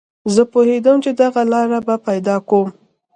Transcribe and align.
زه 0.33 0.41
پوهېدم 0.51 0.97
چې 1.03 1.11
دغه 1.21 1.41
لاره 1.51 1.79
به 1.87 1.95
پیدا 2.07 2.35
کوم 2.49 2.69